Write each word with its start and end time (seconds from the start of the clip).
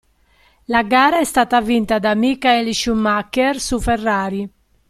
La 0.65 0.81
gara 0.81 1.19
è 1.19 1.23
stata 1.23 1.61
vinta 1.61 1.99
da 1.99 2.15
Michael 2.15 2.73
Schumacher 2.73 3.59
su 3.59 3.79
Ferrari. 3.79 4.51